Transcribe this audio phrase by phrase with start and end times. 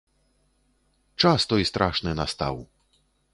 [1.25, 2.55] Час той страшны настаў!